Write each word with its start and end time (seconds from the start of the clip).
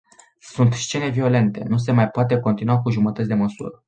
Sunt 0.39 0.73
scene 0.73 1.09
violente, 1.09 1.63
nu 1.67 1.77
se 1.77 1.91
mai 1.91 2.09
poate 2.09 2.39
continua 2.39 2.79
cu 2.81 2.89
jumătăți 2.89 3.27
de 3.27 3.33
măsură. 3.33 3.79